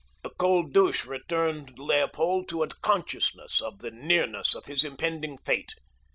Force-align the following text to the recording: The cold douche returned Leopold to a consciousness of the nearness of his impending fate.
The 0.23 0.31
cold 0.31 0.73
douche 0.73 1.05
returned 1.05 1.77
Leopold 1.77 2.49
to 2.49 2.63
a 2.63 2.67
consciousness 2.67 3.61
of 3.61 3.81
the 3.81 3.91
nearness 3.91 4.55
of 4.55 4.65
his 4.65 4.83
impending 4.83 5.37
fate. 5.37 5.75